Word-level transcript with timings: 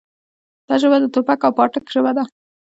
دا 0.67 0.75
ژبه 0.81 0.97
د 1.01 1.05
ټوپک 1.13 1.39
او 1.47 1.51
پاټک 1.57 1.85
ژبه 1.93 2.11
ده. 2.17 2.23